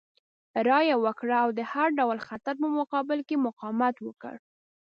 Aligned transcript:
رایه 0.67 0.87
یې 0.97 1.01
ورکړه 1.03 1.35
او 1.43 1.49
د 1.59 1.61
هر 1.71 1.87
ډول 1.99 2.17
خطر 2.27 2.53
په 2.61 2.67
مقابل 2.79 3.19
کې 3.27 3.35
یې 3.37 3.43
مقاومت 3.47 3.95
وکړ. 4.01 4.35